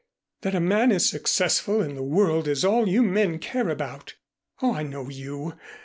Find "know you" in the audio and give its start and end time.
4.81-5.53